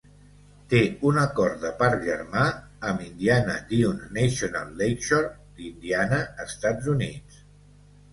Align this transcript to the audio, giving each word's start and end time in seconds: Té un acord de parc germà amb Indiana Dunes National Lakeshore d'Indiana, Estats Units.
Té 0.69 0.77
un 1.07 1.17
acord 1.23 1.57
de 1.65 1.69
parc 1.81 1.99
germà 2.07 2.45
amb 2.91 3.03
Indiana 3.07 3.57
Dunes 3.73 4.07
National 4.15 4.71
Lakeshore 4.81 5.29
d'Indiana, 5.61 6.23
Estats 6.47 6.89
Units. 6.95 7.39